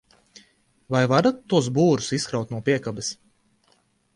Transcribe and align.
Vai 0.95 1.01
varat 1.11 1.37
tos 1.53 1.69
būrus 1.75 2.09
izkraut 2.19 2.55
no 2.57 2.63
piekabes? 2.71 3.13